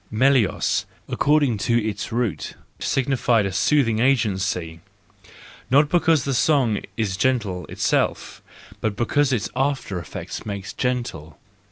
Melos, 0.09 0.87
according 1.07 1.59
to 1.59 1.77
its 1.77 2.11
root, 2.11 2.55
signifies 2.79 3.45
a 3.45 3.51
soothing 3.51 3.97
means, 3.97 4.55
not 5.69 5.89
because 5.89 6.23
the 6.23 6.33
song 6.33 6.81
is 6.97 7.15
gentle 7.15 7.67
itself, 7.67 8.41
but 8.79 8.95
because 8.95 9.31
its 9.31 9.47
after 9.55 9.99
effect 9.99 10.43
makes 10.43 10.73
gentle. 10.73 11.37